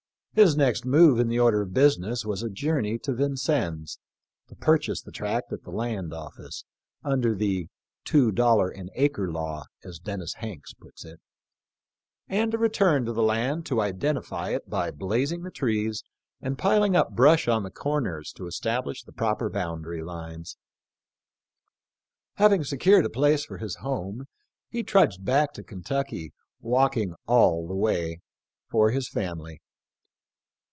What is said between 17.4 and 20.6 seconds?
on the corners to establish the proper boundary lines.